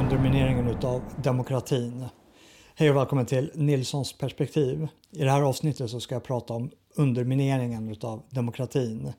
undermineringen 0.00 0.68
utav 0.68 1.02
demokratin. 1.22 2.04
Hej 2.74 2.90
och 2.90 2.96
välkommen 2.96 3.26
till 3.26 3.50
Nilssons 3.54 4.12
perspektiv. 4.18 4.88
I 5.10 5.24
det 5.24 5.30
här 5.30 5.42
avsnittet 5.42 5.90
så 5.90 6.00
ska 6.00 6.14
jag 6.14 6.22
prata 6.24 6.54
om 6.54 6.70
undermineringen 6.96 7.88
utav 7.88 8.22
demokratin. 8.30 9.12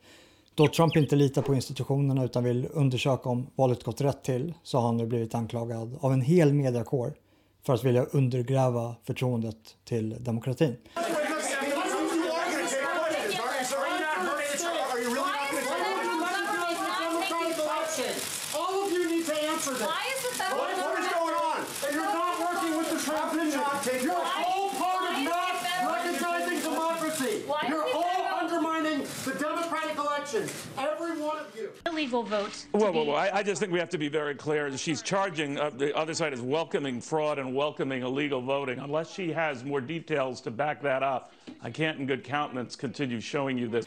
Då 0.56 0.68
Trump 0.68 0.96
inte 0.98 1.16
litar 1.16 1.42
på 1.42 1.56
institutionerna 1.56 2.24
utan 2.26 2.44
vill 2.44 2.68
undersöka 2.74 3.30
om 3.30 3.48
valet 3.56 3.84
gått 3.84 4.02
rätt 4.02 4.24
till 4.24 4.54
så 4.64 4.78
har 4.78 4.86
han 4.86 4.98
nu 4.98 5.06
blivit 5.06 5.36
anklagad 5.36 5.98
av 6.02 6.14
en 6.14 6.22
hel 6.22 6.54
mediakår 6.54 7.14
för 7.66 7.74
att 7.74 7.84
vilja 7.84 8.04
undergräva 8.04 8.96
förtroendet 9.04 9.58
till 9.86 10.16
demokratin. 10.24 10.76
All 17.50 18.74
of 18.84 18.92
you 18.92 19.08
need 19.10 19.26
to 19.26 19.34
answer 19.34 19.72
this. 19.74 19.82
Why 19.88 20.04
is 20.14 20.22
the 20.24 20.32
federal 20.38 20.60
What, 20.60 20.78
what 20.78 21.00
is 21.00 21.08
government- 21.08 21.20
going 21.20 21.38
on? 21.50 21.60
And 21.86 21.92
you're 21.96 22.14
not 22.22 22.34
working 22.46 22.74
with 22.78 22.90
the 22.94 23.00
Trump 23.06 23.34
You're 23.34 24.14
Why- 24.14 24.44
all 24.46 24.70
part 24.82 25.02
why 25.02 25.14
of 25.14 25.20
is 25.20 25.30
not 25.30 25.54
the 25.56 25.68
federal- 25.68 25.94
recognizing 25.96 26.60
democracy. 26.70 27.34
Why 27.48 27.62
is 27.64 27.70
You're 27.72 27.88
the 27.88 27.98
all 27.98 28.04
federal- 28.04 28.40
undermining 28.44 29.00
the 29.28 29.34
democratic 29.48 29.96
election. 30.34 30.56
Every 30.78 31.22
one 31.22 31.38
of 31.38 31.56
you. 31.56 31.70
illegal 31.86 32.24
vote. 32.24 32.52
to 32.52 32.78
Whoa, 32.78 32.92
whoa, 32.92 33.04
whoa. 33.04 33.14
I, 33.14 33.40
I 33.40 33.44
just 33.44 33.60
think 33.60 33.72
we 33.74 33.80
have 33.80 33.90
to 33.90 33.98
be 33.98 34.10
very 34.10 34.36
clear. 34.36 34.76
She's 34.78 35.02
charging, 35.02 35.58
uh, 35.58 35.70
the 35.70 35.96
other 35.96 36.14
side 36.14 36.34
is 36.34 36.42
welcoming 36.42 37.02
fraud 37.02 37.40
and 37.40 37.56
welcoming 37.56 38.04
illegal 38.04 38.42
voting. 38.42 38.80
Unless 38.80 39.14
she 39.14 39.32
has 39.32 39.64
more 39.64 39.82
details 39.82 40.42
to 40.42 40.52
back 40.52 40.82
that 40.82 41.04
up, 41.04 41.32
I 41.64 41.72
can't 41.72 42.00
in 42.00 42.08
good 42.08 42.24
countenance 42.24 42.76
continue 42.76 43.22
showing 43.22 43.58
you 43.58 43.70
this. 43.70 43.86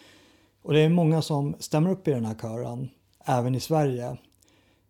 Och 0.63 0.73
det 0.73 0.81
är 0.81 0.89
många 0.89 1.23
som 1.23 1.57
stämmer 1.59 1.91
upp 1.91 2.09
i 2.09 2.11
den 2.11 2.25
här 2.25 2.35
kören, 2.35 2.91
även 3.25 3.55
i 3.55 3.61
Sverige. 3.61 4.17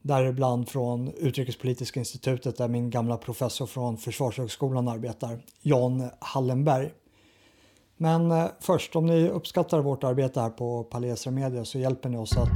Däribland 0.03 0.69
från 0.69 1.09
Utrikespolitiska 1.09 2.00
institutet 2.00 2.56
där 2.56 2.69
min 2.69 2.91
gamla 2.91 3.16
professor 3.16 3.66
från 3.66 3.97
Försvarshögskolan 3.97 4.89
arbetar, 4.89 5.39
Jan 5.62 6.11
Hallenberg. 6.19 6.91
Men 7.96 8.30
eh, 8.30 8.46
först, 8.60 8.96
om 8.96 9.06
ni 9.06 9.28
uppskattar 9.28 9.80
vårt 9.80 10.04
arbete 10.04 10.40
här 10.40 10.50
på 10.50 10.84
Palestra 10.84 11.30
Media 11.30 11.64
så 11.64 11.78
hjälper 11.78 12.08
ni 12.08 12.16
oss 12.16 12.36
att 12.36 12.50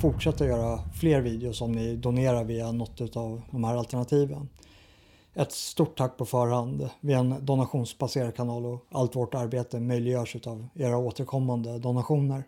fortsätta 0.00 0.46
göra 0.46 0.78
fler 1.00 1.20
videos 1.20 1.60
om 1.60 1.72
ni 1.72 1.96
donerar 1.96 2.44
via 2.44 2.72
något 2.72 3.16
av 3.16 3.42
de 3.50 3.64
här 3.64 3.76
alternativen. 3.76 4.48
Ett 5.34 5.52
stort 5.52 5.98
tack 5.98 6.16
på 6.16 6.24
förhand. 6.24 6.88
Vi 7.00 7.12
är 7.12 7.18
en 7.18 7.46
donationsbaserad 7.46 8.36
kanal 8.36 8.66
och 8.66 8.86
allt 8.90 9.16
vårt 9.16 9.34
arbete 9.34 9.80
möjliggörs 9.80 10.36
av 10.46 10.68
era 10.74 10.96
återkommande 10.96 11.78
donationer. 11.78 12.44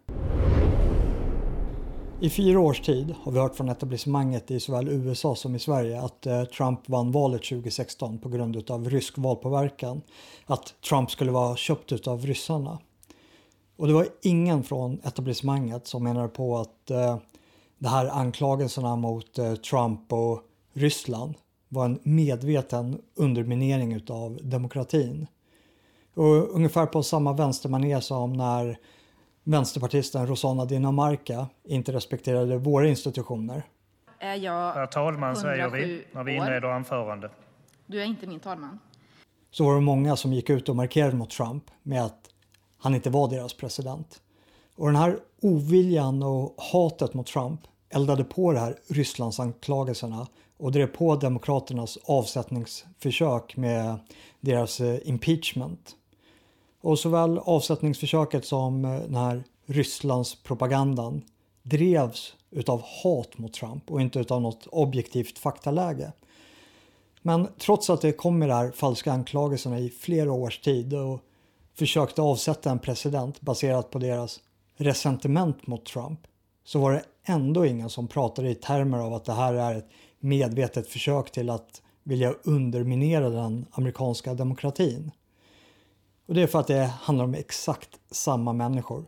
I 2.23 2.31
fyra 2.31 2.61
års 2.61 2.81
tid 2.81 3.15
har 3.23 3.33
vi 3.33 3.39
hört 3.39 3.57
från 3.57 3.69
etablissemanget 3.69 4.51
i 4.51 4.61
såväl 4.61 4.89
USA 4.89 5.35
som 5.35 5.55
i 5.55 5.59
Sverige 5.59 6.01
att 6.01 6.27
eh, 6.27 6.45
Trump 6.45 6.89
vann 6.89 7.13
valet 7.13 7.43
2016 7.43 8.19
på 8.19 8.29
grund 8.29 8.71
av 8.71 8.91
rysk 8.91 9.19
valpåverkan. 9.19 10.03
Att 10.47 10.75
Trump 10.89 11.11
skulle 11.11 11.31
vara 11.31 11.57
köpt 11.57 12.09
av 12.09 12.27
ryssarna. 12.27 12.79
Och 13.77 13.87
det 13.87 13.93
var 13.93 14.07
ingen 14.23 14.63
från 14.63 15.01
etablissemanget 15.05 15.87
som 15.87 16.05
menade 16.05 16.29
på 16.29 16.59
att 16.59 16.91
eh, 16.91 17.19
här 17.85 18.07
anklagelserna 18.07 18.97
mot 18.97 19.39
eh, 19.39 19.55
Trump 19.55 20.13
och 20.13 20.41
Ryssland 20.73 21.35
var 21.69 21.85
en 21.85 21.99
medveten 22.03 22.99
underminering 23.15 23.93
utav 23.93 24.39
demokratin. 24.43 25.27
Och 26.15 26.55
ungefär 26.55 26.87
på 26.87 27.03
samma 27.03 27.33
vänstermanér 27.33 28.01
som 28.01 28.33
när 28.33 28.79
vänsterpartisten 29.45 30.27
Rosanna 30.27 30.65
Dinamarca 30.65 31.47
inte 31.65 31.93
respekterade 31.93 32.59
våra 32.59 32.89
institutioner. 32.89 33.63
är 34.19 34.37
jag 34.37 34.73
Herr 34.73 34.87
talman 34.87 35.37
säger 35.37 35.59
107 35.59 35.87
vi 35.87 36.05
när 36.13 36.25
vi 36.25 36.33
inleder 36.33 36.69
anförande. 36.69 37.31
Du 37.87 38.01
är 38.01 38.05
inte 38.05 38.27
min 38.27 38.41
talman. 38.41 38.79
så 39.51 39.65
var 39.65 39.75
det 39.75 39.81
många 39.81 40.17
som 40.17 40.33
gick 40.33 40.51
ut 40.51 40.69
och 40.69 40.77
markerade 40.77 41.17
mot 41.17 41.31
Trump 41.31 41.65
med 41.83 42.05
att 42.05 42.29
han 42.79 42.95
inte 42.95 43.11
var 43.11 43.29
deras 43.29 43.55
president. 43.55 44.23
Och 44.77 44.87
den 44.87 44.97
här 44.97 45.19
oviljan 45.43 46.23
och 46.23 46.55
hatet 46.73 47.15
mot 47.15 47.27
Trump 47.27 47.61
eldade 47.91 48.25
på 48.25 48.53
det 48.53 48.59
här 48.59 48.77
Rysslandsanklagelserna 48.89 50.27
och 50.57 50.73
drev 50.73 50.87
på 50.87 51.17
Demokraternas 51.17 51.99
avsättningsförsök 52.05 53.57
med 53.57 53.99
deras 54.41 54.81
eh, 54.81 54.99
impeachment. 55.05 55.97
Och 56.83 56.99
såväl 56.99 57.39
avsättningsförsöket 57.39 58.45
som 58.45 58.85
eh, 58.85 59.01
den 59.01 59.15
här 59.15 59.45
Rysslandspropagandan 59.67 61.23
drevs 61.63 62.35
utav 62.51 62.83
hat 63.03 63.39
mot 63.39 63.53
Trump 63.53 63.91
och 63.91 64.01
inte 64.01 64.19
utav 64.19 64.43
något 64.43 64.67
objektivt 64.67 65.39
faktaläge. 65.39 66.13
Men 67.23 67.49
trots 67.59 67.91
att 67.91 68.01
det 68.01 68.13
kom 68.13 68.39
med 68.39 68.49
de 68.49 68.55
här 68.55 68.71
falska 68.71 69.13
anklagelserna 69.13 69.79
i 69.79 69.89
flera 69.89 70.33
års 70.33 70.59
tid 70.59 70.95
och 70.95 71.21
försökte 71.75 72.23
avsätta 72.23 72.71
en 72.71 72.79
president 72.79 73.41
baserat 73.41 73.91
på 73.91 73.99
deras 73.99 74.41
resentiment 74.77 75.67
mot 75.67 75.87
Trump 75.87 76.21
så 76.65 76.79
var 76.79 76.93
det 76.93 77.05
ändå 77.25 77.67
ingen 77.67 77.91
som 77.91 78.09
pratade 78.09 78.51
i 78.51 78.55
termer 78.55 78.99
av 78.99 79.15
att 79.15 79.25
det 79.25 79.33
här 79.33 79.55
är 79.55 79.75
ett 79.75 79.89
medvetet 80.21 80.89
försök 80.89 81.33
till 81.33 81.51
att 81.51 81.83
vilja 82.03 82.35
underminera 82.45 83.31
den 83.31 83.67
amerikanska 83.73 84.35
demokratin. 84.35 85.11
Och 86.33 86.37
det 86.37 86.43
är 86.43 86.47
för 86.47 86.61
att 86.61 86.67
det 86.67 86.85
handlar 87.01 87.25
om 87.25 87.35
exakt 87.35 88.01
samma 88.11 88.53
människor. 88.53 89.05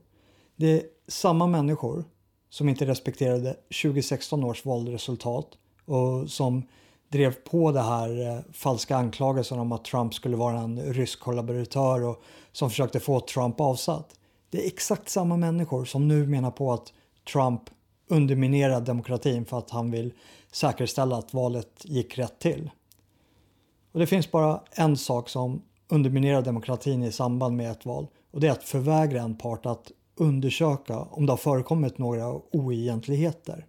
Det 0.57 0.73
är 0.73 0.83
samma 1.09 1.47
människor 1.47 2.05
som 2.51 2.69
inte 2.69 2.87
respekterade 2.87 3.57
2016 3.83 4.45
års 4.45 4.65
valresultat 4.65 5.47
och 5.85 6.31
som 6.31 6.63
drev 7.09 7.35
på 7.35 7.73
det 7.73 7.81
här 7.81 8.29
eh, 8.29 8.41
falska 8.53 8.97
anklagelsen 8.97 9.59
om 9.59 9.73
att 9.73 9.85
Trump 9.85 10.15
skulle 10.15 10.37
vara 10.37 10.59
en 10.59 10.83
rysk 10.83 11.21
kollaboratör 11.21 12.03
och 12.03 12.23
som 12.53 12.71
försökte 12.71 13.01
få 13.01 13.21
Trump 13.21 13.61
avsatt. 13.61 14.15
Det 14.51 14.63
är 14.63 14.67
exakt 14.67 15.09
samma 15.09 15.37
människor 15.37 15.85
som 15.85 16.09
nu 16.09 16.27
menar 16.27 16.51
på 16.51 16.73
att 16.73 16.93
Trump 17.33 17.63
underminerar 18.09 18.81
demokratin 18.81 19.45
för 19.45 19.59
att 19.59 19.71
han 19.71 19.91
vill 19.91 20.13
säkerställa 20.53 21.17
att 21.17 21.35
valet 21.35 21.85
gick 21.85 22.19
rätt 22.19 22.39
till. 22.39 22.71
Och 23.93 24.01
det 24.01 24.07
finns 24.07 24.31
bara 24.31 24.61
en 24.71 24.97
sak 24.97 25.29
som 25.29 25.63
underminerar 25.95 26.43
demokratin 26.43 27.03
i 27.03 27.13
samband 27.13 27.57
med 27.57 27.71
ett 27.71 27.87
val 27.87 28.07
och 28.31 28.41
det 28.41 28.47
är 28.47 28.53
att 28.53 28.65
förvägra 28.65 29.23
en 29.23 29.37
part 29.37 29.67
att 29.67 29.93
undersöka 30.17 30.99
om 30.99 31.27
det 31.27 31.33
har 31.33 31.37
förekommit 31.37 31.99
några 31.99 32.33
oegentligheter. 32.33 33.67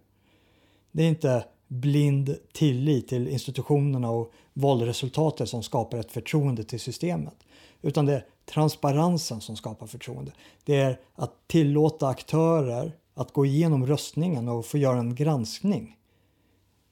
Det 0.92 1.02
är 1.02 1.08
inte 1.08 1.44
blind 1.68 2.36
tillit 2.52 3.08
till 3.08 3.28
institutionerna 3.28 4.10
och 4.10 4.32
valresultatet 4.52 5.48
som 5.48 5.62
skapar 5.62 5.98
ett 5.98 6.12
förtroende 6.12 6.64
till 6.64 6.80
systemet. 6.80 7.36
Utan 7.82 8.06
det 8.06 8.14
är 8.14 8.24
transparensen 8.44 9.40
som 9.40 9.56
skapar 9.56 9.86
förtroende. 9.86 10.32
Det 10.64 10.76
är 10.76 11.00
att 11.14 11.32
tillåta 11.46 12.08
aktörer 12.08 12.96
att 13.14 13.32
gå 13.32 13.46
igenom 13.46 13.86
röstningen 13.86 14.48
och 14.48 14.66
få 14.66 14.78
göra 14.78 14.98
en 14.98 15.14
granskning. 15.14 15.96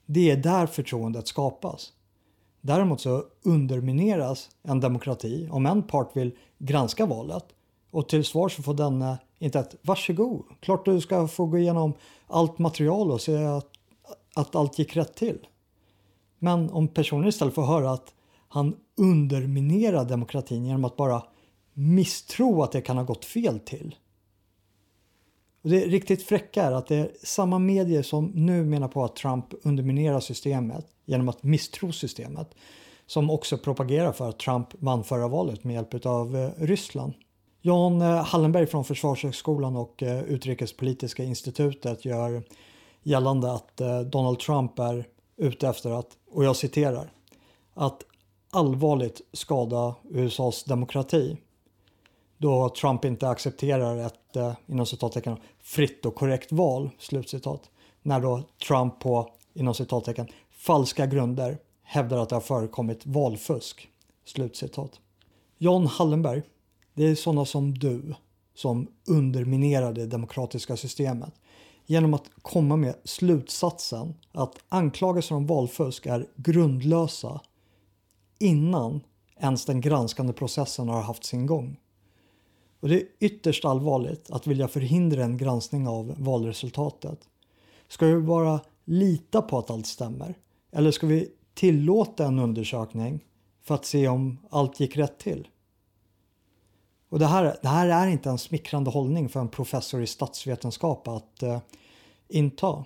Det 0.06 0.30
är 0.30 0.36
där 0.36 0.66
förtroendet 0.66 1.26
skapas. 1.26 1.92
Däremot 2.66 3.00
så 3.00 3.24
undermineras 3.42 4.50
en 4.62 4.80
demokrati 4.80 5.48
om 5.50 5.66
en 5.66 5.82
part 5.82 6.16
vill 6.16 6.32
granska 6.58 7.06
valet 7.06 7.44
och 7.90 8.08
till 8.08 8.24
svar 8.24 8.48
så 8.48 8.62
får 8.62 8.74
denne 8.74 9.18
inte 9.38 9.58
ett 9.58 9.74
varsågod, 9.82 10.44
klart 10.60 10.84
du 10.84 11.00
ska 11.00 11.28
få 11.28 11.46
gå 11.46 11.58
igenom 11.58 11.92
allt 12.26 12.58
material 12.58 13.10
och 13.10 13.20
se 13.20 13.44
att, 13.44 13.70
att 14.34 14.54
allt 14.54 14.78
gick 14.78 14.96
rätt 14.96 15.14
till. 15.14 15.46
Men 16.38 16.70
om 16.70 16.88
personen 16.88 17.28
istället 17.28 17.54
får 17.54 17.62
höra 17.62 17.90
att 17.90 18.14
han 18.48 18.76
underminerar 18.96 20.04
demokratin 20.04 20.64
genom 20.64 20.84
att 20.84 20.96
bara 20.96 21.22
misstro 21.72 22.62
att 22.62 22.72
det 22.72 22.80
kan 22.80 22.96
ha 22.96 23.04
gått 23.04 23.24
fel 23.24 23.60
till. 23.60 23.94
Och 25.64 25.70
det 25.70 25.86
riktigt 25.86 26.22
fräcka 26.22 26.62
är 26.62 26.72
att 26.72 26.86
det 26.86 26.96
är 26.96 27.10
samma 27.22 27.58
medier 27.58 28.02
som 28.02 28.26
nu 28.34 28.64
menar 28.64 28.88
på 28.88 29.04
att 29.04 29.16
Trump 29.16 29.44
underminerar 29.62 30.20
systemet 30.20 30.86
genom 31.04 31.28
att 31.28 31.42
misstro 31.42 31.92
systemet 31.92 32.54
som 33.06 33.30
också 33.30 33.58
propagerar 33.58 34.12
för 34.12 34.28
att 34.28 34.38
Trump 34.38 34.68
vann 34.78 35.04
förra 35.04 35.28
valet 35.28 35.64
med 35.64 35.74
hjälp 35.74 36.06
av 36.06 36.36
eh, 36.36 36.50
Ryssland. 36.56 37.12
Jan 37.62 38.02
eh, 38.02 38.24
Hallenberg 38.24 38.66
från 38.66 38.84
Försvarshögskolan 38.84 39.76
och 39.76 40.02
eh, 40.02 40.22
Utrikespolitiska 40.22 41.24
institutet 41.24 42.04
gör 42.04 42.42
gällande 43.02 43.52
att 43.52 43.76
Donald 44.06 44.38
Trump 44.38 44.78
är 44.78 45.06
ute 45.36 45.68
efter 45.68 45.90
att, 45.90 46.08
och 46.30 46.44
jag 46.44 46.56
citerar, 46.56 47.12
att 47.74 48.02
allvarligt 48.50 49.20
skada 49.32 49.94
USAs 50.10 50.64
demokrati 50.64 51.36
då 52.38 52.68
Trump 52.68 53.04
inte 53.04 53.28
accepterar 53.28 54.06
ett 54.06 54.36
eh, 54.36 54.52
inom 54.66 54.86
citattecken 54.86 55.36
fritt 55.62 56.06
och 56.06 56.14
korrekt 56.14 56.52
val. 56.52 56.90
Slutcitat. 56.98 57.70
När 58.02 58.20
då 58.20 58.42
Trump 58.68 59.00
på 59.00 59.30
inom 59.54 59.74
citattecken 59.74 60.28
falska 60.50 61.06
grunder 61.06 61.58
hävdar 61.82 62.18
att 62.18 62.28
det 62.28 62.36
har 62.36 62.40
förekommit 62.40 63.06
valfusk. 63.06 63.88
Slutcitat. 64.24 65.00
John 65.58 65.86
Hallenberg, 65.86 66.42
det 66.94 67.04
är 67.04 67.14
sådana 67.14 67.44
som 67.44 67.78
du 67.78 68.14
som 68.54 68.88
underminerar 69.08 69.92
det 69.92 70.06
demokratiska 70.06 70.76
systemet 70.76 71.34
genom 71.86 72.14
att 72.14 72.30
komma 72.42 72.76
med 72.76 72.94
slutsatsen 73.04 74.14
att 74.32 74.58
anklagelser 74.68 75.34
om 75.34 75.46
valfusk 75.46 76.06
är 76.06 76.26
grundlösa 76.36 77.40
innan 78.38 79.00
ens 79.36 79.64
den 79.64 79.80
granskande 79.80 80.32
processen 80.32 80.88
har 80.88 81.02
haft 81.02 81.24
sin 81.24 81.46
gång. 81.46 81.76
Och 82.84 82.90
det 82.90 83.00
är 83.00 83.06
ytterst 83.20 83.64
allvarligt 83.64 84.30
att 84.30 84.46
vilja 84.46 84.68
förhindra 84.68 85.24
en 85.24 85.36
granskning 85.36 85.88
av 85.88 86.14
valresultatet. 86.18 87.18
Ska 87.88 88.06
vi 88.06 88.20
bara 88.20 88.60
lita 88.84 89.42
på 89.42 89.58
att 89.58 89.70
allt 89.70 89.86
stämmer? 89.86 90.34
Eller 90.72 90.90
ska 90.90 91.06
vi 91.06 91.28
tillåta 91.54 92.26
en 92.26 92.38
undersökning 92.38 93.24
för 93.62 93.74
att 93.74 93.84
se 93.84 94.08
om 94.08 94.38
allt 94.50 94.80
gick 94.80 94.96
rätt 94.96 95.18
till? 95.18 95.48
Och 97.08 97.18
det 97.18 97.26
här, 97.26 97.56
det 97.62 97.68
här 97.68 97.88
är 97.88 98.06
inte 98.06 98.30
en 98.30 98.38
smickrande 98.38 98.90
hållning 98.90 99.28
för 99.28 99.40
en 99.40 99.48
professor 99.48 100.02
i 100.02 100.06
statsvetenskap 100.06 101.08
att 101.08 101.42
eh, 101.42 101.58
inta. 102.28 102.84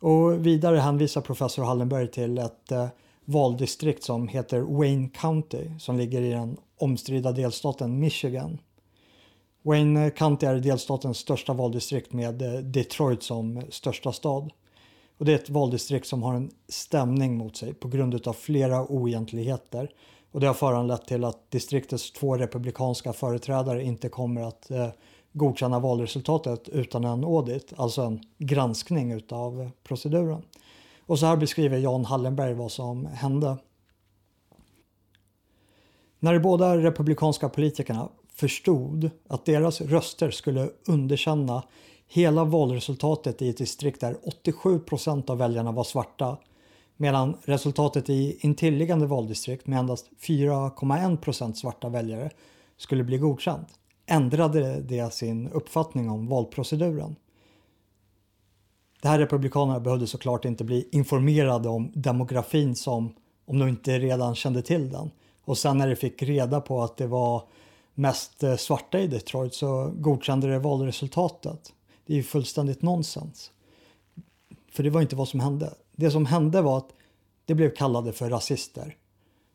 Och 0.00 0.46
vidare 0.46 0.78
hänvisar 0.78 1.20
professor 1.20 1.64
Hallenberg 1.64 2.10
till 2.10 2.38
ett 2.38 2.72
eh, 2.72 2.88
valdistrikt 3.24 4.04
som 4.04 4.28
heter 4.28 4.60
Wayne 4.60 5.08
County 5.08 5.70
som 5.78 5.96
ligger 5.96 6.22
i 6.22 6.30
den 6.30 6.56
omstridda 6.76 7.32
delstaten 7.32 8.00
Michigan. 8.00 8.58
Wayne 9.62 10.10
County 10.10 10.46
är 10.46 10.54
delstatens 10.54 11.18
största 11.18 11.52
valdistrikt 11.52 12.12
med 12.12 12.42
eh, 12.42 12.60
Detroit 12.60 13.22
som 13.22 13.62
största 13.70 14.12
stad. 14.12 14.50
Och 15.18 15.24
det 15.24 15.32
är 15.32 15.36
ett 15.36 15.50
valdistrikt 15.50 16.06
som 16.06 16.22
har 16.22 16.34
en 16.34 16.50
stämning 16.68 17.36
mot 17.36 17.56
sig 17.56 17.74
på 17.74 17.88
grund 17.88 18.28
av 18.28 18.32
flera 18.32 18.86
oegentligheter. 18.86 19.90
Och 20.32 20.40
det 20.40 20.46
har 20.46 20.54
föranlett 20.54 21.06
till 21.06 21.24
att 21.24 21.50
distriktets 21.50 22.12
två 22.12 22.36
republikanska 22.36 23.12
företrädare 23.12 23.82
inte 23.82 24.08
kommer 24.08 24.40
att 24.40 24.70
eh, 24.70 24.88
godkänna 25.32 25.78
valresultatet 25.78 26.68
utan 26.68 27.04
en 27.04 27.24
audit, 27.24 27.72
alltså 27.76 28.02
en 28.02 28.20
granskning 28.38 29.12
utav 29.12 29.70
proceduren. 29.82 30.42
Och 31.06 31.18
så 31.18 31.26
här 31.26 31.36
beskriver 31.36 31.78
Jan 31.78 32.04
Hallenberg 32.04 32.54
vad 32.54 32.72
som 32.72 33.06
hände. 33.06 33.56
När 36.18 36.32
de 36.32 36.40
båda 36.40 36.76
republikanska 36.76 37.48
politikerna 37.48 38.08
förstod 38.38 39.10
att 39.28 39.44
deras 39.44 39.80
röster 39.80 40.30
skulle 40.30 40.70
underkänna 40.86 41.62
hela 42.08 42.44
valresultatet 42.44 43.42
i 43.42 43.48
ett 43.48 43.58
distrikt 43.58 44.00
där 44.00 44.16
87 44.22 44.78
procent 44.78 45.30
av 45.30 45.38
väljarna 45.38 45.72
var 45.72 45.84
svarta 45.84 46.36
medan 46.96 47.36
resultatet 47.44 48.10
i 48.10 48.38
intilliggande 48.40 49.06
valdistrikt 49.06 49.66
med 49.66 49.78
endast 49.78 50.10
4,1 50.20 51.16
procent 51.16 51.58
svarta 51.58 51.88
väljare 51.88 52.30
skulle 52.76 53.04
bli 53.04 53.18
godkänt 53.18 53.68
ändrade 54.08 54.80
det 54.80 55.14
sin 55.14 55.48
uppfattning 55.48 56.10
om 56.10 56.26
valproceduren. 56.26 57.16
De 59.02 59.08
här 59.08 59.18
republikanerna 59.18 59.80
behövde 59.80 60.06
såklart 60.06 60.44
inte 60.44 60.64
bli 60.64 60.88
informerade 60.92 61.68
om 61.68 61.92
demografin 61.94 62.76
som 62.76 63.14
om 63.46 63.58
de 63.58 63.68
inte 63.68 63.98
redan 63.98 64.34
kände 64.34 64.62
till 64.62 64.90
den. 64.90 65.10
Och 65.44 65.58
sen 65.58 65.78
när 65.78 65.88
de 65.88 65.96
fick 65.96 66.22
reda 66.22 66.60
på 66.60 66.82
att 66.82 66.96
det 66.96 67.06
var 67.06 67.42
mest 67.98 68.42
eh, 68.42 68.56
svarta 68.56 69.00
i 69.00 69.06
Detroit 69.06 69.54
så 69.54 69.92
godkände 69.96 70.46
det 70.46 70.58
valresultatet. 70.58 71.72
Det 72.06 72.12
är 72.12 72.16
ju 72.16 72.22
fullständigt 72.22 72.82
nonsens. 72.82 73.50
För 74.70 74.82
det 74.82 74.90
var 74.90 75.00
inte 75.00 75.16
vad 75.16 75.28
som 75.28 75.40
hände. 75.40 75.74
Det 75.92 76.10
som 76.10 76.26
hände 76.26 76.62
var 76.62 76.78
att 76.78 76.94
det 77.44 77.54
blev 77.54 77.74
kallade 77.74 78.12
för 78.12 78.30
rasister. 78.30 78.96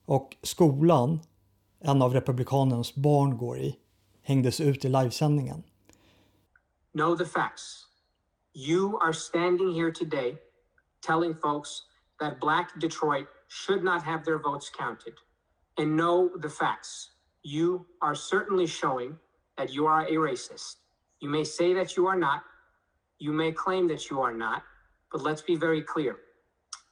Och 0.06 0.38
skolan 0.42 1.20
en 1.80 2.02
av 2.02 2.14
republikanernas 2.14 2.96
barn 2.96 3.38
går 3.38 3.58
i 3.58 3.76
hängdes 4.22 4.62
ut 4.62 4.86
i 4.86 4.90
livesändningen. 4.90 5.64
Know 6.94 7.18
the 7.18 7.26
facts. 7.26 7.88
You 8.54 8.98
are 9.02 9.14
standing 9.14 9.74
here 9.74 9.92
today 9.92 10.38
telling 11.08 11.36
folks 11.36 11.70
that 12.20 12.40
black 12.40 12.80
Detroit 12.82 13.28
should 13.50 13.84
not 13.84 14.04
have 14.04 14.24
their 14.24 14.38
votes 14.38 14.70
counted. 14.70 15.14
And 15.78 15.98
know 15.98 16.42
the 16.42 16.50
facts. 16.50 17.13
You 17.44 17.86
are 18.02 18.16
certainly 18.16 18.66
showing 18.66 19.18
that 19.58 19.74
you 19.74 19.86
are 19.86 20.06
a 20.06 20.14
racist. 20.14 20.78
You 21.20 21.30
may 21.30 21.44
say 21.44 21.74
that 21.74 21.96
you 21.96 22.08
are 22.08 22.18
not. 22.18 22.44
You 23.20 23.32
may 23.32 23.52
claim 23.52 23.88
that 23.90 24.10
you 24.10 24.22
are 24.22 24.34
not. 24.34 24.64
But 25.12 25.22
let's 25.22 25.42
be 25.42 25.56
very 25.56 25.82
clear. 25.82 26.18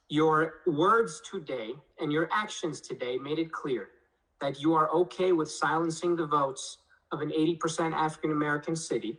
Your 0.10 0.56
words 0.68 1.22
today 1.30 1.72
and 2.00 2.12
your 2.12 2.30
actions 2.34 2.82
today 2.82 3.18
made 3.18 3.40
it 3.40 3.52
clear 3.52 3.90
that 4.42 4.62
you 4.62 4.74
are 4.74 4.90
okay 4.92 5.32
with 5.32 5.50
silencing 5.50 6.16
the 6.16 6.26
votes 6.26 6.80
of 7.12 7.22
an 7.22 7.30
80% 7.30 7.94
African 7.94 8.32
American 8.32 8.76
city. 8.76 9.18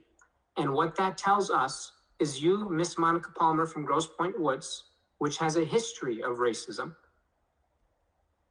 And 0.58 0.72
what 0.72 0.94
that 0.96 1.16
tells 1.16 1.50
us 1.50 1.92
is 2.18 2.42
you, 2.42 2.68
Miss 2.68 2.98
Monica 2.98 3.30
Palmer 3.34 3.66
from 3.66 3.84
Grosse 3.84 4.06
Pointe 4.06 4.38
Woods, 4.38 4.84
which 5.18 5.38
has 5.38 5.56
a 5.56 5.64
history 5.64 6.22
of 6.22 6.36
racism, 6.36 6.94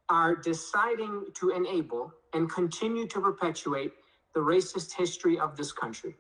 are 0.09 0.35
deciding 0.35 1.25
to 1.35 1.49
enable 1.49 2.11
and 2.33 2.49
continue 2.49 3.07
to 3.07 3.21
perpetuate 3.21 3.91
the 4.33 4.39
racist 4.39 4.93
history 4.97 5.39
of 5.39 5.57
this 5.57 5.71
country. 5.71 6.15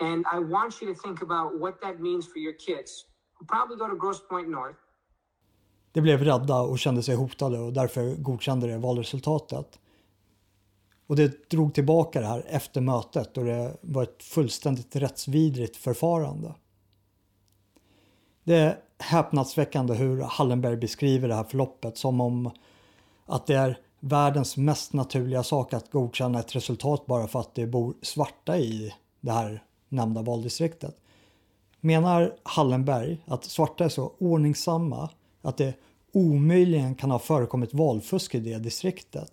And 0.00 0.24
I 0.32 0.38
want 0.38 0.80
you 0.80 0.94
to 0.94 1.00
think 1.00 1.22
about 1.22 1.60
what 1.60 1.80
that 1.80 2.00
means 2.00 2.26
for 2.32 2.38
your 2.38 2.54
kids 2.54 3.04
who 3.34 3.46
probably 3.46 3.76
go 3.76 3.88
to 3.88 3.96
Gross 3.96 4.20
Point 4.28 4.48
North. 4.48 4.76
De 5.92 6.00
blev 6.00 6.24
rädda 6.24 6.60
och 6.60 6.78
kände 6.78 7.02
sig 7.02 7.14
hotade 7.14 7.58
och 7.58 7.72
därför 7.72 8.14
godkände 8.16 8.66
det 8.66 8.78
valresultatet. 8.78 9.78
Och 11.06 11.16
det 11.16 11.50
drog 11.50 11.74
tillbaka 11.74 12.20
det 12.20 12.26
här 12.26 12.44
efter 12.46 12.80
mötet 12.80 13.36
och 13.36 13.44
det 13.44 13.76
var 13.80 14.02
ett 14.02 14.22
fullständigt 14.22 14.96
rättsvidrigt 14.96 15.76
förfarande. 15.76 16.54
Det 18.44 18.54
är 18.54 18.78
häpnadsväckande 18.98 19.94
hur 19.94 20.22
Hallenberg 20.22 20.76
beskriver 20.76 21.28
det 21.28 21.34
här 21.34 21.44
förloppet 21.44 21.98
som 21.98 22.20
om 22.20 22.50
att 23.26 23.46
det 23.46 23.54
är 23.54 23.78
världens 24.00 24.56
mest 24.56 24.92
naturliga 24.92 25.42
sak 25.42 25.72
att 25.72 25.90
godkänna 25.90 26.40
ett 26.40 26.56
resultat 26.56 27.06
bara 27.06 27.26
för 27.26 27.40
att 27.40 27.54
det 27.54 27.66
bor 27.66 27.94
svarta 28.02 28.58
i 28.58 28.94
det 29.20 29.32
här 29.32 29.62
nämnda 29.88 30.22
valdistriktet. 30.22 30.96
Menar 31.80 32.34
Hallenberg 32.42 33.18
att 33.26 33.44
svarta 33.44 33.84
är 33.84 33.88
så 33.88 34.12
ordningsamma 34.18 35.10
att 35.42 35.56
det 35.56 35.74
omöjligen 36.12 36.94
kan 36.94 37.10
ha 37.10 37.18
förekommit 37.18 37.74
valfusk 37.74 38.34
i 38.34 38.40
det 38.40 38.58
distriktet? 38.58 39.32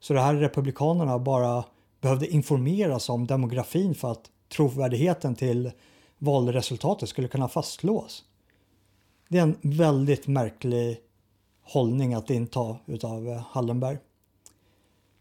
Så 0.00 0.14
det 0.14 0.20
här 0.20 0.34
republikanerna 0.34 1.18
bara 1.18 1.64
behövde 2.00 2.26
informeras 2.26 3.08
om 3.08 3.26
demografin 3.26 3.94
för 3.94 4.12
att 4.12 4.30
trovärdigheten 4.48 5.34
till 5.34 5.70
valresultatet 6.18 7.08
skulle 7.08 7.28
kunna 7.28 7.48
fastslås. 7.48 8.24
Det 9.28 9.38
är 9.38 9.42
en 9.42 9.56
väldigt 9.60 10.26
märklig 10.26 11.00
hållning 11.62 12.14
att 12.14 12.30
inta 12.30 12.76
utav 12.86 13.28
eh, 13.28 13.42
Hallenberg. 13.50 13.98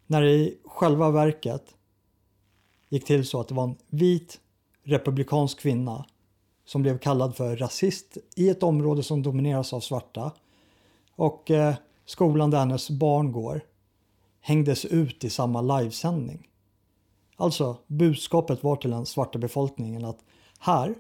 När 0.08 0.22
det 0.22 0.32
i 0.32 0.58
själva 0.66 1.12
verket 1.12 1.76
gick 2.90 3.06
till 3.06 3.26
så 3.26 3.40
att 3.40 3.48
det 3.48 3.54
var 3.54 3.64
en 3.64 3.76
vit 3.88 4.40
republikansk 4.84 5.60
kvinna 5.60 6.06
som 6.66 6.82
blev 6.82 6.98
kallad 6.98 7.36
för 7.36 7.56
rasist 7.56 8.18
i 8.36 8.50
ett 8.50 8.64
område 8.64 9.04
som 9.04 9.24
domineras 9.24 9.74
av 9.74 9.80
svarta 9.80 10.32
och 11.16 11.52
eh, 11.52 11.76
skolan 12.06 12.52
där 12.52 12.60
hennes 12.60 12.90
barn 12.90 13.32
går 13.32 13.62
hängdes 14.42 14.86
ut 14.86 15.24
i 15.24 15.30
samma 15.30 15.62
livesändning. 15.62 16.48
Alltså, 17.36 17.78
budskapet 17.88 18.64
var 18.64 18.76
till 18.76 18.92
den 18.92 19.06
svarta 19.06 19.40
befolkningen 19.40 20.06
att 20.06 20.20
här, 20.60 20.96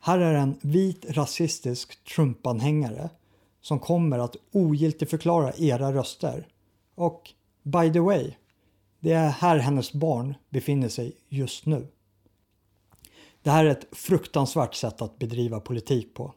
här 0.00 0.18
är 0.18 0.34
en 0.34 0.58
vit 0.60 1.04
rasistisk 1.08 2.04
Trumpanhängare 2.04 3.10
som 3.60 3.78
kommer 3.78 4.18
att 4.18 4.36
ogiltigförklara 4.52 5.52
era 5.56 5.92
röster. 5.92 6.46
Och 6.94 7.30
by 7.62 7.92
the 7.92 8.00
way, 8.00 8.34
det 9.00 9.12
är 9.12 9.28
här 9.28 9.56
hennes 9.56 9.92
barn 9.92 10.34
befinner 10.50 10.88
sig 10.88 11.16
just 11.28 11.66
nu. 11.66 11.86
Det 13.42 13.50
här 13.50 13.64
är 13.64 13.70
ett 13.70 13.86
fruktansvärt 13.92 14.74
sätt 14.74 15.02
att 15.02 15.18
bedriva 15.18 15.60
politik 15.60 16.14
på. 16.14 16.34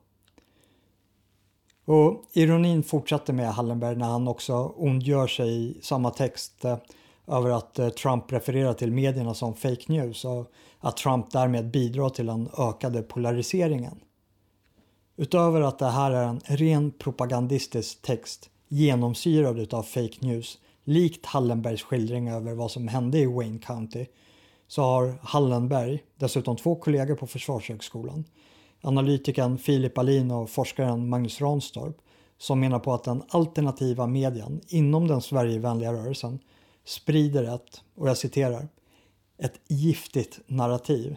Och 1.85 2.23
ironin 2.33 2.83
fortsätter 2.83 3.33
med 3.33 3.53
Hallenberg 3.53 3.95
när 3.95 4.05
han 4.05 4.27
också 4.27 4.73
ondgör 4.75 5.27
sig 5.27 5.49
i 5.49 5.81
samma 5.81 6.09
text 6.09 6.65
eh, 6.65 6.77
över 7.27 7.49
att 7.49 7.79
eh, 7.79 7.89
Trump 7.89 8.31
refererar 8.31 8.73
till 8.73 8.91
medierna 8.91 9.33
som 9.33 9.55
fake 9.55 9.83
news 9.87 10.25
och 10.25 10.51
att 10.79 10.97
Trump 10.97 11.31
därmed 11.31 11.71
bidrar 11.71 12.09
till 12.09 12.25
den 12.25 12.49
ökade 12.57 13.01
polariseringen. 13.01 13.99
Utöver 15.15 15.61
att 15.61 15.79
det 15.79 15.89
här 15.89 16.11
är 16.11 16.23
en 16.23 16.39
ren 16.39 16.91
propagandistisk 16.91 18.01
text 18.01 18.49
genomsyrad 18.67 19.73
av 19.73 19.83
fake 19.83 20.17
news 20.19 20.57
likt 20.83 21.25
Hallenbergs 21.25 21.83
skildring 21.83 22.29
över 22.29 22.53
vad 22.53 22.71
som 22.71 22.87
hände 22.87 23.19
i 23.19 23.25
Wayne 23.25 23.59
County 23.59 24.05
så 24.67 24.81
har 24.81 25.19
Hallenberg 25.21 26.03
dessutom 26.17 26.55
två 26.55 26.75
kollegor 26.75 27.15
på 27.15 27.27
Försvarshögskolan. 27.27 28.25
Analytikern 28.81 29.57
Filip 29.57 29.97
Alin 29.97 30.31
och 30.31 30.49
forskaren 30.49 31.09
Magnus 31.09 31.41
Ranstorp 31.41 31.97
som 32.37 32.59
menar 32.59 32.79
på 32.79 32.93
att 32.93 33.03
den 33.03 33.23
alternativa 33.29 34.07
medien 34.07 34.61
inom 34.67 35.07
den 35.07 35.21
Sverigevänliga 35.21 35.93
rörelsen 35.93 36.39
sprider 36.85 37.55
ett, 37.55 37.81
och 37.95 38.09
jag 38.09 38.17
citerar, 38.17 38.67
ett 39.37 39.59
giftigt 39.67 40.39
narrativ 40.47 41.15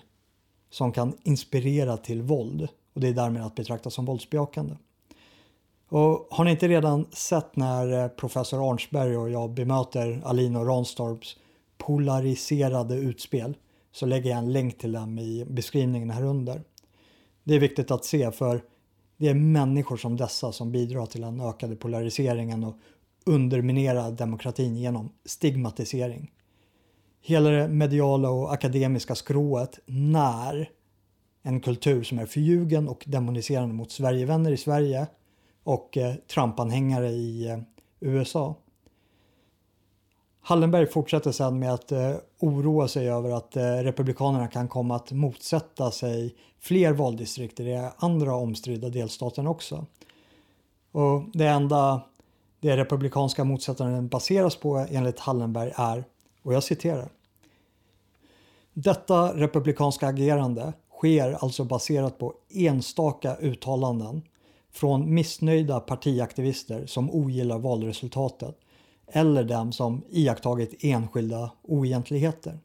som 0.70 0.92
kan 0.92 1.16
inspirera 1.22 1.96
till 1.96 2.22
våld 2.22 2.68
och 2.96 3.02
det 3.02 3.08
är 3.08 3.12
därmed 3.12 3.42
att 3.42 3.54
betrakta 3.54 3.90
som 3.90 4.04
våldsbejakande. 4.04 4.74
Och 5.88 6.28
har 6.30 6.44
ni 6.44 6.50
inte 6.50 6.68
redan 6.68 7.06
sett 7.12 7.56
när 7.56 8.02
eh, 8.02 8.08
professor 8.08 8.70
Arnsberg 8.70 9.16
och 9.16 9.30
jag 9.30 9.50
bemöter 9.50 10.22
Alino 10.24 10.64
Ranstorps 10.64 11.36
polariserade 11.78 12.94
utspel 12.94 13.56
så 13.92 14.06
lägger 14.06 14.30
jag 14.30 14.38
en 14.38 14.52
länk 14.52 14.78
till 14.78 14.92
dem 14.92 15.18
i 15.18 15.44
beskrivningen 15.44 16.10
här 16.10 16.24
under. 16.24 16.62
Det 17.44 17.54
är 17.54 17.58
viktigt 17.58 17.90
att 17.90 18.04
se 18.04 18.30
för 18.30 18.62
det 19.16 19.28
är 19.28 19.34
människor 19.34 19.96
som 19.96 20.16
dessa 20.16 20.52
som 20.52 20.72
bidrar 20.72 21.06
till 21.06 21.20
den 21.20 21.40
ökade 21.40 21.76
polariseringen 21.76 22.64
och 22.64 22.76
underminerar 23.26 24.10
demokratin 24.10 24.76
genom 24.76 25.12
stigmatisering. 25.24 26.32
Hela 27.20 27.50
det 27.50 27.68
mediala 27.68 28.30
och 28.30 28.52
akademiska 28.52 29.14
skrået 29.14 29.78
när 29.86 30.70
en 31.46 31.60
kultur 31.60 32.02
som 32.02 32.18
är 32.18 32.26
förljugen 32.26 32.88
och 32.88 33.04
demoniserande 33.06 33.74
mot 33.74 33.90
Sverigevänner 33.90 34.52
i 34.52 34.56
Sverige 34.56 35.06
och 35.64 35.96
eh, 35.96 36.14
Trumpanhängare 36.14 37.08
i 37.08 37.48
eh, 37.48 37.58
USA. 38.00 38.54
Hallenberg 40.40 40.86
fortsätter 40.86 41.32
sedan 41.32 41.58
med 41.58 41.74
att 41.74 41.92
eh, 41.92 42.14
oroa 42.38 42.88
sig 42.88 43.08
över 43.08 43.30
att 43.30 43.56
eh, 43.56 43.62
Republikanerna 43.62 44.48
kan 44.48 44.68
komma 44.68 44.96
att 44.96 45.12
motsätta 45.12 45.90
sig 45.90 46.34
fler 46.60 46.92
valdistrikt 46.92 47.60
i 47.60 47.64
de 47.64 47.90
andra 47.96 48.34
omstridda 48.34 48.88
delstaterna 48.88 49.50
också. 49.50 49.86
Och 50.92 51.22
det 51.32 51.46
enda 51.46 52.00
det 52.60 52.76
republikanska 52.76 53.44
motsättaren 53.44 54.08
baseras 54.08 54.56
på 54.56 54.86
enligt 54.90 55.18
Hallenberg 55.18 55.72
är, 55.76 56.04
och 56.42 56.54
jag 56.54 56.62
citerar. 56.62 57.08
Detta 58.72 59.36
republikanska 59.36 60.06
agerande 60.08 60.72
sker 60.96 61.32
alltså 61.32 61.64
baserat 61.64 62.18
på 62.18 62.34
enstaka 62.50 63.36
uttalanden 63.36 64.22
från 64.70 65.14
missnöjda 65.14 65.80
partiaktivister 65.80 66.86
som 66.86 67.10
ogillar 67.10 67.58
valresultatet 67.58 68.58
eller 69.06 69.44
dem 69.44 69.72
som 69.72 70.02
iakttagit 70.10 70.74
enskilda 70.84 71.50
oegentligheter. 71.62 72.58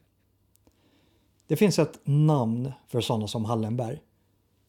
Det 1.46 1.56
finns 1.56 1.78
ett 1.78 2.00
namn 2.04 2.72
för 2.88 3.00
sådana 3.00 3.28
som 3.28 3.44
Hallenberg 3.44 3.98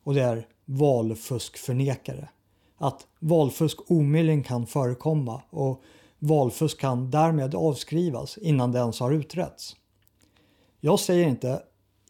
och 0.04 0.14
det 0.14 0.22
är 0.22 0.48
valfuskförnekare. 0.66 2.30
Att 2.78 3.08
valfusk 3.20 3.92
omöjligen 3.92 4.44
kan 4.44 4.68
förekomma 4.68 5.42
och 5.50 5.82
valfusk 6.20 6.80
kan 6.80 7.12
därmed 7.12 7.56
avskrivas 7.56 8.38
innan 8.38 8.72
det 8.72 8.80
ens 8.80 9.00
har 9.00 9.12
utretts. 9.12 9.76
Jag 10.80 11.00
säger 11.00 11.28
inte 11.28 11.62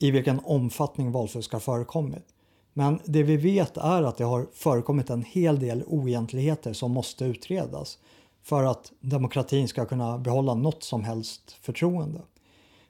i 0.03 0.11
vilken 0.11 0.39
omfattning 0.43 1.11
valfusk 1.11 1.53
har 1.53 1.59
förekommit. 1.59 2.25
Men 2.73 2.99
det 3.05 3.23
vi 3.23 3.37
vet 3.37 3.77
är 3.77 4.03
att 4.03 4.17
det 4.17 4.23
har 4.23 4.47
förekommit 4.53 5.09
en 5.09 5.23
hel 5.23 5.59
del 5.59 5.83
oegentligheter 5.87 6.73
som 6.73 6.91
måste 6.91 7.25
utredas 7.25 7.97
för 8.41 8.63
att 8.63 8.91
demokratin 8.99 9.67
ska 9.67 9.85
kunna 9.85 10.17
behålla 10.17 10.53
något 10.53 10.83
som 10.83 11.03
helst 11.03 11.51
förtroende. 11.61 12.21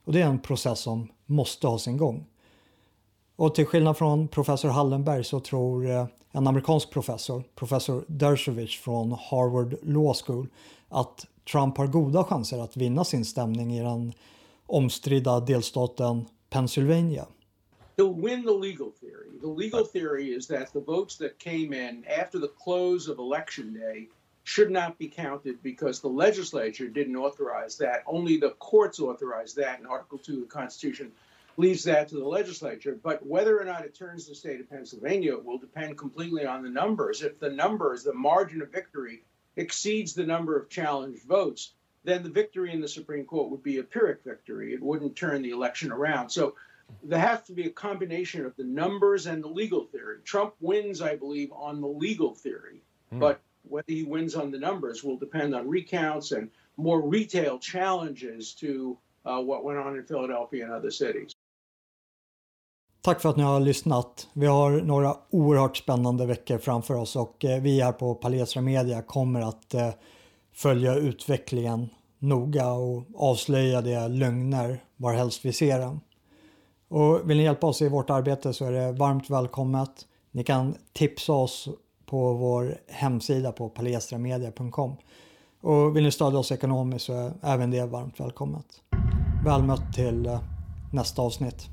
Och 0.05 0.13
det 0.13 0.21
är 0.21 0.25
en 0.25 0.39
process 0.39 0.79
som 0.79 1.11
måste 1.25 1.67
ha 1.67 1.79
sin 1.79 1.97
gång. 1.97 2.25
Och 3.35 3.55
till 3.55 3.65
skillnad 3.65 3.97
från 3.97 4.27
professor 4.27 4.69
Hallenberg 4.69 5.23
så 5.23 5.39
tror 5.39 5.89
eh, 5.89 6.05
en 6.31 6.47
amerikansk 6.47 6.89
professor, 6.89 7.43
professor 7.55 8.05
Dershowitz 8.07 8.79
från 8.79 9.11
Harvard 9.11 9.75
Law 9.83 10.13
School, 10.25 10.47
att 10.89 11.25
Trump 11.51 11.77
har 11.77 11.87
goda 11.87 12.23
chanser 12.23 12.59
att 12.59 12.77
vinna 12.77 13.03
sin 13.03 13.25
stämning 13.25 13.73
i 13.73 13.81
den 13.81 14.13
omstridda 14.65 15.39
delstaten 15.39 16.25
Pennsylvania. 16.53 17.27
He'll 17.97 18.13
win 18.13 18.45
the 18.45 18.51
legal 18.51 18.91
theory. 18.91 19.29
The 19.41 19.47
legal 19.47 19.83
theory 19.83 20.27
is 20.27 20.45
that 20.49 20.71
the 20.71 20.81
votes 20.81 21.17
that 21.17 21.39
came 21.39 21.73
in 21.73 22.05
after 22.05 22.37
the 22.37 22.49
close 22.49 23.07
of 23.07 23.17
election 23.17 23.73
day 23.73 24.09
should 24.43 24.69
not 24.69 24.99
be 24.99 25.07
counted 25.07 25.63
because 25.63 25.99
the 25.99 26.09
legislature 26.09 26.87
didn't 26.87 27.15
authorize 27.15 27.75
that. 27.79 28.03
Only 28.05 28.37
the 28.37 28.51
courts 28.51 28.99
authorized 28.99 29.55
that, 29.55 29.79
and 29.79 29.87
Article 29.87 30.19
2 30.19 30.33
of 30.33 30.39
the 30.41 30.45
Constitution 30.45 31.11
leaves 31.57 31.83
that 31.85 32.07
to 32.09 32.17
the 32.17 32.27
legislature. 32.27 32.99
But 33.01 33.25
whether 33.25 33.59
or 33.59 33.65
not 33.65 33.83
it 33.83 33.95
turns 33.95 34.27
the 34.27 34.35
state 34.35 34.59
of 34.59 34.69
Pennsylvania 34.69 35.35
will 35.35 35.57
depend 35.57 35.97
completely 35.97 36.45
on 36.45 36.61
the 36.61 36.69
numbers. 36.69 37.23
If 37.23 37.39
the 37.39 37.49
numbers, 37.49 38.03
the 38.03 38.13
margin 38.13 38.61
of 38.61 38.71
victory, 38.71 39.23
exceeds 39.55 40.13
the 40.13 40.27
number 40.27 40.55
of 40.55 40.69
challenged 40.69 41.23
votes, 41.23 41.73
then 42.03 42.23
the 42.23 42.29
victory 42.29 42.71
in 42.71 42.81
the 42.81 42.87
Supreme 42.87 43.25
Court 43.25 43.49
would 43.49 43.63
be 43.63 43.77
a 43.77 43.83
Pyrrhic 43.83 44.23
victory. 44.23 44.73
It 44.73 44.81
wouldn't 44.81 45.15
turn 45.15 45.41
the 45.41 45.51
election 45.51 45.91
around. 45.91 46.29
So 46.29 46.55
there 47.01 47.19
has 47.19 47.43
to 47.43 47.53
be 47.53 47.63
a 47.63 47.69
combination 47.69 48.45
of 48.45 48.55
the 48.55 48.63
numbers 48.63 49.25
and 49.25 49.43
the 49.43 49.47
legal 49.47 49.85
theory. 49.85 50.17
Trump 50.23 50.53
wins, 50.59 51.01
I 51.01 51.15
believe, 51.15 51.51
on 51.51 51.81
the 51.81 51.87
legal 51.87 52.35
theory, 52.35 52.81
mm. 53.11 53.19
but 53.19 53.39
whether 53.69 53.91
he 53.91 54.03
wins 54.03 54.35
on 54.35 54.51
the 54.51 54.59
numbers 54.59 55.03
will 55.03 55.17
depend 55.17 55.55
on 55.55 55.69
recounts 55.69 56.31
and 56.31 56.49
more 56.77 57.01
retail 57.01 57.59
challenges 57.59 58.53
to 58.55 58.97
uh, 59.25 59.39
what 59.39 59.63
went 59.63 59.79
on 59.79 59.95
in 59.95 60.03
Philadelphia 60.03 60.65
and 60.65 60.73
other 60.73 60.91
cities. 60.91 61.31
Tack 63.01 63.21
för 63.21 63.29
att 63.29 63.37
ni 63.37 63.43
har 63.43 63.59
lyssnat. 63.59 64.27
Vi 64.33 64.45
har 64.45 64.71
några 64.71 65.15
oerhört 65.29 65.77
spännande 65.77 66.25
veckor 66.25 66.57
framför 66.57 66.95
oss 66.95 67.15
och 67.15 67.45
eh, 67.45 67.61
vi 67.61 67.81
här 67.81 67.91
på 67.91 68.15
Palestra 68.15 68.61
Media 68.61 69.01
kommer 69.01 69.41
att 69.41 69.73
eh, 69.73 69.89
följa 70.53 70.95
utvecklingen 70.95 71.89
noga 72.19 72.71
och 72.71 73.03
avslöja 73.15 73.81
de 73.81 74.07
lögner 74.07 74.83
varhelst 74.97 75.45
vi 75.45 75.53
ser 75.53 75.79
dem. 75.79 75.99
Och 76.87 77.29
vill 77.29 77.37
ni 77.37 77.43
hjälpa 77.43 77.67
oss 77.67 77.81
i 77.81 77.89
vårt 77.89 78.09
arbete 78.09 78.53
så 78.53 78.65
är 78.65 78.71
det 78.71 78.91
varmt 78.91 79.29
välkommet. 79.29 80.07
Ni 80.31 80.43
kan 80.43 80.75
tipsa 80.93 81.33
oss 81.33 81.69
på 82.05 82.33
vår 82.33 82.77
hemsida 82.87 83.51
på 83.51 83.69
palestramedia.com. 83.69 84.95
Och 85.61 85.95
vill 85.95 86.03
ni 86.03 86.11
stödja 86.11 86.39
oss 86.39 86.51
ekonomiskt 86.51 87.05
så 87.05 87.13
är 87.13 87.33
även 87.41 87.71
det 87.71 87.85
varmt 87.85 88.19
välkommet. 88.19 88.65
Väl 89.45 89.63
mött 89.63 89.93
till 89.93 90.25
eh, 90.25 90.39
nästa 90.91 91.21
avsnitt. 91.21 91.72